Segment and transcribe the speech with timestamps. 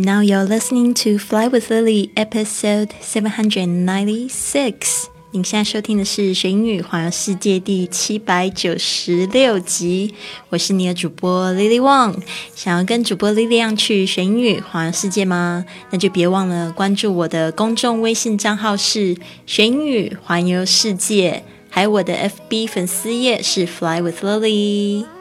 [0.00, 5.06] Now you're listening to Fly with Lily, episode seven hundred ninety six.
[5.32, 10.14] 您现在收听的是《学英语环游世界》第七百九十六集。
[10.50, 12.14] 我是你的主播 Lily Wang。
[12.54, 15.64] 想要跟主播 Lily 样去学英语环游世界吗？
[15.90, 22.14] 那就别忘了关注我的公众微信账号是“学英语环游世界”，还有我的
[22.48, 25.17] FB 粉丝页是 Fly with Lily。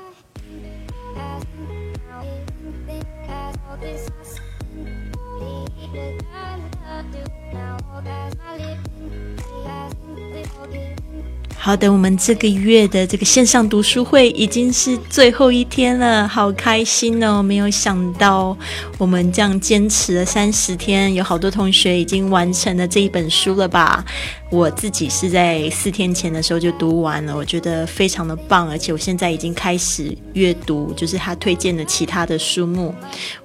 [11.67, 17.43] 好的，我们这个月的这个线上读书会已经是最后一天了，好开心哦！
[17.43, 18.57] 没有想到
[18.97, 24.05] 我们这样坚持了三十天，有好多同学已经完成了这一本书了吧？
[24.49, 32.95] 我自己是在四天前的时候就读完了，我觉得非常的棒，而且我现在已经开始阅读，就是他推荐的其他的书目。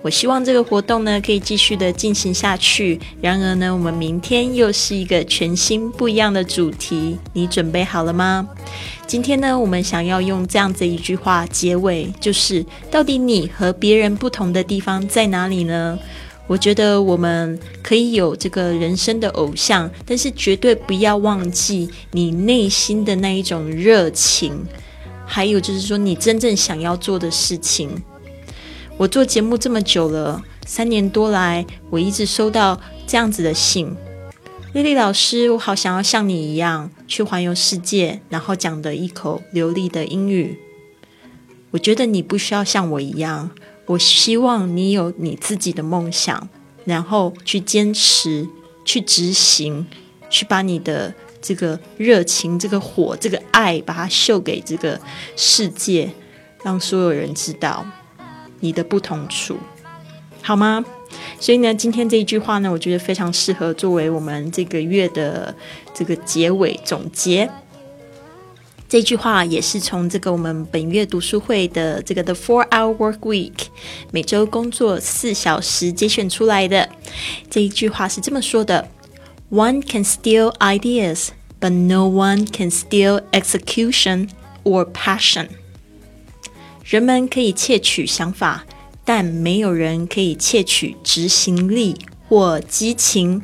[0.00, 3.00] 我希望这个活动呢可以继续的进行下去。
[3.20, 8.48] 然而呢，我们明天又是一个全新不一样的主题，你准备好了吗？
[9.04, 15.98] 今天呢，我们想要用这样子一句话结尾，就是到底你和别人不同的地方在哪里呢？
[16.46, 24.52] 我觉得我们可以有这个人生的偶像，但是绝对不要忘记你内心的那一种热情，
[25.24, 27.90] 还有就是说你真正想要做的事情。
[28.98, 33.96] 我做节目这么久了，三年多来，我一直收到这样子的信。
[34.74, 40.58] 丽丽老师，我好想要像你一样去环游世界，然后讲的一口流利的英语。
[41.70, 43.50] 我觉得你不需要像我一样。
[43.86, 46.48] 我希望你有你自己的梦想，
[46.84, 48.48] 然后去坚持、
[48.84, 49.86] 去执行、
[50.30, 54.98] 去把你的这个热情、这个火、这个爱，把它秀给这个
[55.36, 56.10] 世界，
[56.62, 57.84] 让所有人知道
[58.60, 59.56] 你的不同处，
[60.40, 60.84] 好吗？
[61.38, 65.54] 所以呢，今天这一句话呢，我觉得非常适合作为我们这个月的
[65.92, 67.50] 这个结尾总结。
[68.91, 73.51] 这句话也是从这个我们本月读书会的这个 The Four Hour Work Week
[74.11, 76.87] 每周工作四小时节选出来的。
[77.49, 78.89] 这一句话是这么说的：
[79.51, 81.27] One can steal ideas,
[81.59, 84.29] but no one can steal execution
[84.63, 85.49] or passion。
[86.85, 88.65] 人们可以窃取想法，
[89.03, 91.97] 但没有人可以窃取执行力
[92.29, 93.41] 或激情。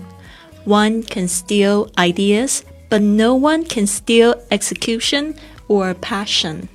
[0.65, 2.59] One can steal ideas.
[2.89, 5.33] But no one can steal execution
[5.67, 6.67] or passion.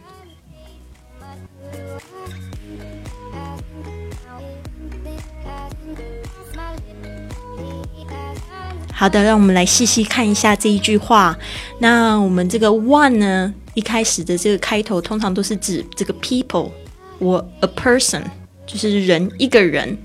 [8.93, 11.39] 好的，让我们来细细看一下这一句话。
[11.79, 16.73] 那我们这个 one 呢，一开始的这个开头通常都是指这个 people
[17.21, 18.25] 或 a person，
[18.67, 19.97] 就是人一个人。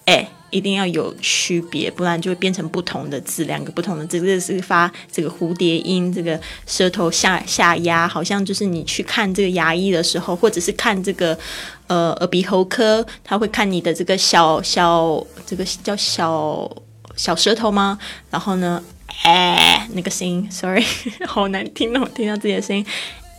[0.05, 4.21] 哎一定要有区别，不然就会变成不同的字，两个不同的字。
[4.21, 11.37] 这个是发这个蝴蝶音，这个舌头下下压，好像就是你去看这个牙医的时候，或者是看这个
[11.87, 16.71] 呃耳鼻喉科，他会看你的这个小小这个叫小
[17.17, 17.99] 小舌头吗？
[18.31, 18.83] 然后呢？
[19.24, 20.84] 哎，那个声音，sorry，
[21.28, 22.84] 好难听哦，听到自己的声音，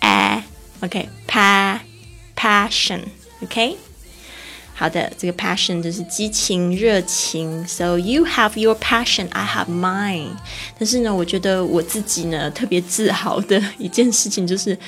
[0.00, 0.44] 哎，
[0.80, 3.76] OK，pa，passion，OK，
[4.74, 10.36] 好的，这个 passion 就是激情、热情，so you have your passion，I have mine。
[10.78, 14.78] 但是呢，我觉得我自己呢特别自豪的一件事情就是，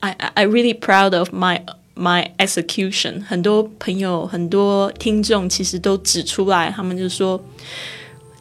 [0.00, 1.62] I I really proud of my
[1.94, 3.24] my execution。
[3.24, 7.40] 很多朋友、很多听众其实都指出来，他们就说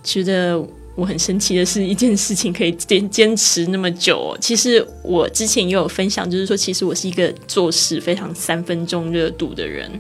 [0.03, 0.65] 觉得。
[0.94, 4.36] 我很神奇的是，一件事情可以坚坚持那么久。
[4.40, 9.90] 其实我之前也有分享，就是说，其实我是一个做事非常三分钟热度的人。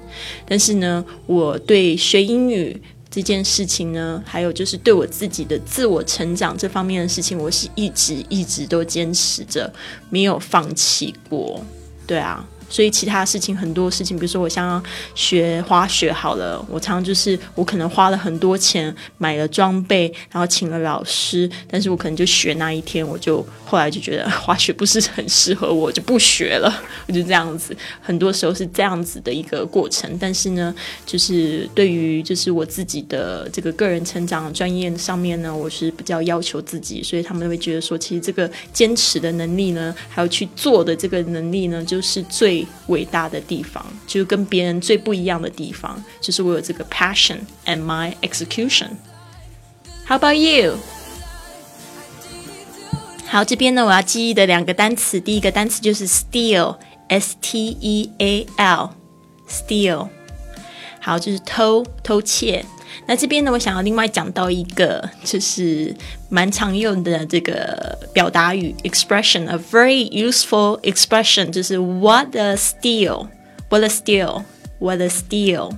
[0.46, 2.78] 但是呢，我对学英语
[3.10, 9.72] 这件事情呢，还有就是对我自己的自我成长这方面的事情，我是一直一直都坚持着，
[10.10, 11.64] 没有放弃过。
[12.06, 12.46] 对啊。
[12.72, 14.82] 所以其他事情很多事情，比如说我想
[15.14, 26.82] 学滑雪好了，我常常就是我可能花了很多钱买了装备，然后请了老师，但是我可能就学那一天，我就后来就觉得滑雪不是很适合我，就不学了。
[27.06, 30.10] 我就这样子，很多时候是这样子的一个过程。
[30.18, 30.74] 但是呢，
[31.04, 42.61] 就是对于就是我自己的这个个人成长专业上面呢，我是比较要求自己，所以他们会觉得说，其实这个坚持的能力呢，还有去做的这个能力呢，就是最。
[42.86, 48.90] 伟大的地方，就是跟别人最不一样的地方，就是我有这个 passion and my execution。
[50.06, 50.78] How about you？
[53.26, 60.08] 好，这边呢，我要记忆的两个单词，第一个单词就是 steal，s t e a l，steal。
[61.00, 62.64] 好，就是偷偷窃。
[63.06, 65.94] 那这边呢，我想要另外讲到一个，就是
[66.28, 75.72] 蛮常用的这个表达语 expression，a very useful expression，就是 what a steal，what a steal，what a steal。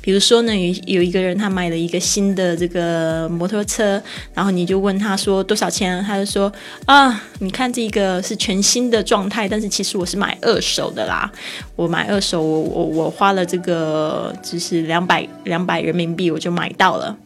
[0.00, 4.02] 比如说呢，有有一个人他买了一个新的这个摩托车，
[4.34, 6.52] 然后你就问他说多少钱，他就说
[6.86, 11.30] 啊，你看这个是全新的状态，但是其实我是买二手的啦，
[11.76, 17.16] 我买二手，我我我花了这个就是两百两百人民币我就买到了，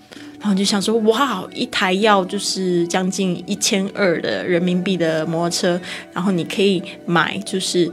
[0.41, 5.81] 然后就想说哇，一台要就是将近一千二的人民币的摩托车，
[6.13, 7.91] 然后你可以买就是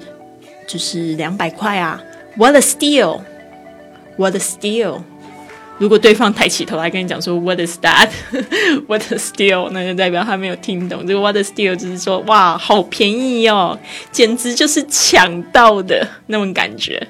[0.68, 2.02] 就是两百块啊
[2.38, 3.22] ，What a steal！
[4.18, 5.02] What a steal！
[5.80, 9.70] 如果对方抬起头来跟你讲说 What is that？What a steal！
[9.72, 11.06] 那就代表他没有听懂。
[11.06, 13.78] 这个 What a steal 就是说哇，好便宜哦，
[14.12, 17.08] 简直就是抢到的那种感觉。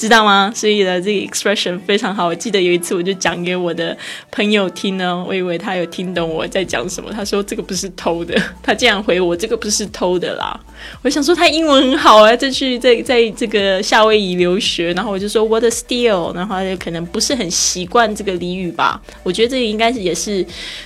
[0.00, 0.50] 知道吗？
[0.54, 2.26] 所以呢，这个 expression 非常好。
[2.26, 3.94] 我记得有一次，我就讲给我的
[4.30, 7.12] 朋友听呢，我以为他有听懂我在讲什么。
[7.12, 10.58] 他说这个不是偷的，他这样回我，这个不是偷的啦。
[11.02, 18.98] 我想说他英文很好啊，再去在在这个夏威夷留学，然后我就说 what a steal，然后他就可能不是很习惯这个俚语吧。
[19.22, 20.42] 我觉得这个应该是也是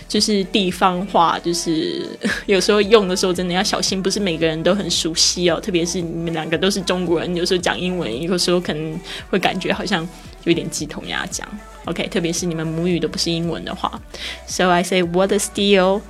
[0.08, 2.02] 就是地方话，就是
[2.46, 5.60] 有时候用的时候真的要小心，不是每个人都很熟悉哦。
[5.60, 8.98] 特别是你们两个都是中国人，有时候讲英文，有时候可能。
[9.30, 10.06] 会感觉好像
[10.44, 11.46] 有点鸡同鸭讲
[11.86, 14.00] ，OK，特别是你们母语都不是英文的话
[14.46, 16.02] ，So I say what a steal，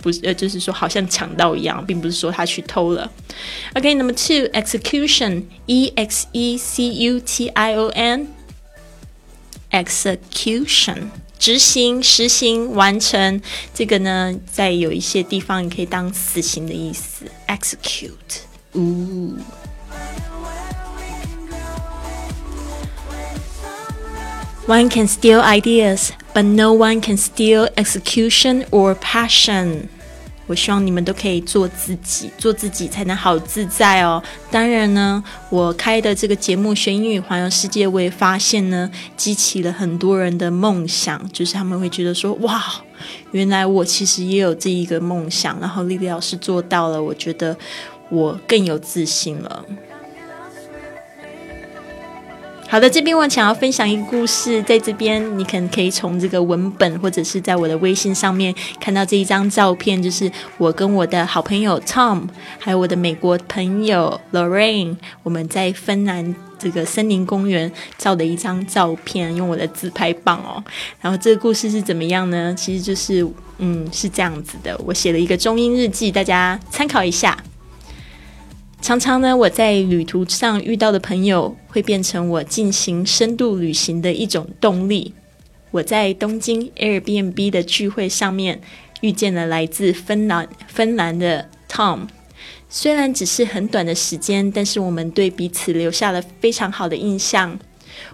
[0.00, 3.10] 不是呃，就是说好像抢到一样，并不是说他去偷了。
[3.74, 7.88] OK，Number two，execution，E X E C U T I O
[9.70, 11.08] N，execution，
[11.38, 13.40] 执行、实行、完成，
[13.74, 18.42] 这个呢，在有一些地方你可以当死刑的意思，execute，
[18.74, 19.36] 呜。
[24.66, 29.88] One can steal ideas, but no one can steal execution or passion.
[30.46, 34.22] 我希望你们都可以做自己，做自己才能好自在哦。
[34.50, 42.62] 当然呢，我开的这个节目《学英语环游世界》，我也发现呢，激起了很多人的梦想，就是他们会觉得说：“哇，
[43.32, 47.56] 原来我其实也有这一个梦想。”然后丽丽老师做到了，我觉得。
[48.10, 49.64] 我更有自信了。
[52.72, 62.22] 好的，这边我想要分享一个故事，在这边你可能可以从这个文本，或者是在我的微信上面看到这一张照片，就是我跟我的好朋友 Tom，
[62.58, 70.64] 还有我的美国朋友 Lorraine，我们在芬兰这个森林公园照的一张照片，用我的自拍棒哦。
[71.02, 72.54] 然后这个故事是怎么样呢？
[72.54, 73.22] 其实就是，
[73.58, 77.36] 嗯，是这样子的，我写了一个中英日记，大家参考一下。
[78.82, 85.14] 常常呢，我在旅途上遇到的朋友会变成我进行深度旅行的一种动力。
[85.70, 88.60] 我在东京 Airbnb 的聚会上面
[89.00, 92.08] 遇见了来自芬兰芬兰的 Tom，
[92.68, 97.56] 虽然只是很短的时间，但是我们对彼此留下了非常好的印象。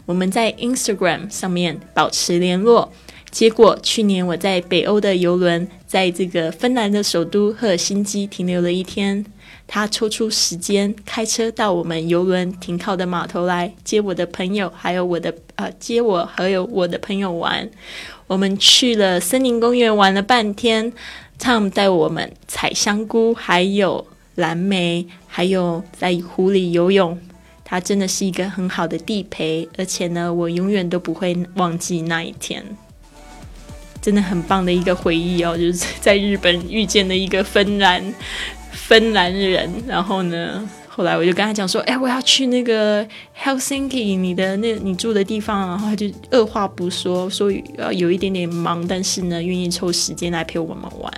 [0.05, 2.93] 我们在 Instagram 上面保持联络。
[3.31, 9.25] 结果去年我在北欧的游轮，在这个芬兰的首都赫尔辛基停留了一天。
[9.71, 17.69] 他抽出时间开车到我们游轮停靠的码头来接我的朋友，还有我的呃接我还有我的朋友玩。
[18.27, 20.91] 我们去了森林公园玩了半天
[21.39, 24.07] ，Tom 带我们采香菇，还有
[24.37, 27.19] 蓝莓，还有在湖里游泳。
[27.63, 32.65] 他真的是一个很好的地陪，而且呢，我永远都不会忘记那一天。
[34.01, 38.03] 真的很棒的一个回忆哦，就是在日本遇见的一个芬兰。
[38.89, 40.67] 芬兰人，然后呢？
[40.89, 43.07] 后来我就跟他讲说：“哎，我要去那个
[43.39, 51.13] Helsinki，你的那你住的地方。”然后他就二话不说，说要有一点点忙，但是呢，愿意抽时间来陪我们玩，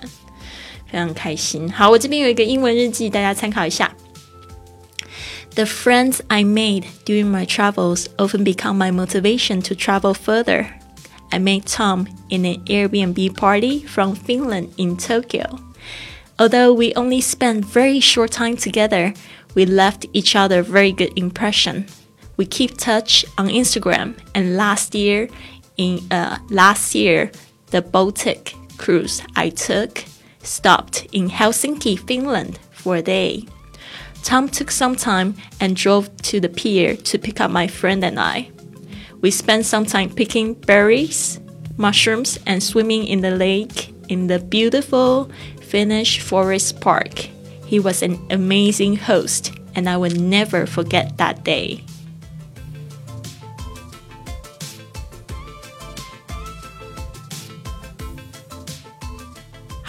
[0.91, 1.71] 非常开心。
[1.71, 3.95] 好，我这边有一个英文日记，大家参考一下。
[5.55, 10.67] The friends I made during my travels often become my motivation to travel further.
[11.31, 15.70] I met Tom in an Airbnb party from Finland in Tokyo.
[16.41, 19.13] Although we only spent very short time together,
[19.55, 21.85] we left each other very good impression.
[22.39, 25.29] We keep touch on Instagram, and last year,
[25.77, 27.31] in uh, last year,
[27.67, 30.03] the Baltic cruise I took
[30.43, 33.45] stopped in Helsinki, Finland, for a day.
[34.23, 38.19] Tom took some time and drove to the pier to pick up my friend and
[38.19, 38.51] I.
[39.21, 41.39] We spent some time picking berries,
[41.77, 45.31] mushrooms, and swimming in the lake in the beautiful
[45.71, 47.29] Finnish Forest Park.
[47.65, 51.85] He was an amazing host, and I will never forget that day.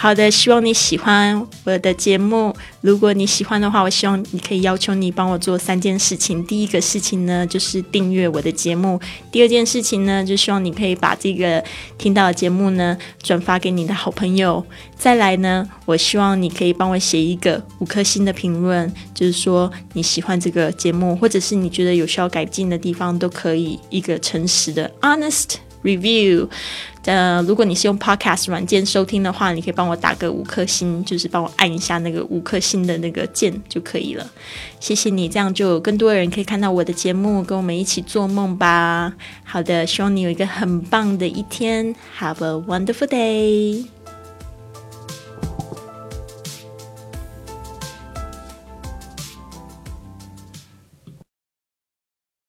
[0.02, 2.52] 好的，希望你喜欢我的节目。
[2.80, 6.44] 如果你喜欢的话，我希望你可以要求你帮我做三件事情。
[6.44, 8.98] 第一个事情呢，就是订阅我的节目；
[9.30, 11.62] 第二件事情呢，就希望你可以把这个
[11.98, 14.60] 听到的节目呢转发给你的好朋友；
[14.98, 25.58] 再来呢，我希望你可以帮我写一个五颗星的评论，就是说你喜欢这个节目，或者是你觉得有需要改进的地方，都可以一个诚实的 honest。
[25.82, 26.48] Review，
[27.04, 34.30] 呃，如果你是用 Podcast 软件收听的话，你可以帮我打个五颗星，就是帮我按一下那个五颗星的那个键就可以了。
[34.78, 39.12] 谢谢你，这样就有更多人可以看到我的节目，跟我们一起做梦吧。
[39.44, 44.01] 好的，希望你有一个很棒的一天，Have a wonderful day。